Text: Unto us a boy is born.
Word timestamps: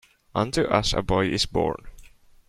Unto 0.33 0.63
us 0.63 0.93
a 0.93 1.03
boy 1.03 1.27
is 1.27 1.45
born. 1.45 1.83